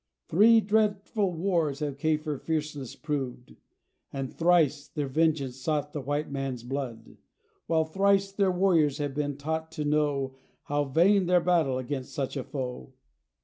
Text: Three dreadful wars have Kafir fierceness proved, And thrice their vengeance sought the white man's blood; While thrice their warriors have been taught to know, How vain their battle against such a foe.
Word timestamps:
Three 0.29 0.61
dreadful 0.61 1.31
wars 1.35 1.77
have 1.81 1.99
Kafir 1.99 2.39
fierceness 2.39 2.95
proved, 2.95 3.55
And 4.11 4.33
thrice 4.33 4.87
their 4.87 5.05
vengeance 5.07 5.57
sought 5.57 5.93
the 5.93 6.01
white 6.01 6.31
man's 6.31 6.63
blood; 6.63 7.17
While 7.67 7.85
thrice 7.85 8.31
their 8.31 8.51
warriors 8.51 8.97
have 8.97 9.13
been 9.13 9.37
taught 9.37 9.71
to 9.73 9.85
know, 9.85 10.33
How 10.63 10.85
vain 10.85 11.27
their 11.27 11.39
battle 11.39 11.77
against 11.77 12.15
such 12.15 12.35
a 12.35 12.43
foe. 12.43 12.93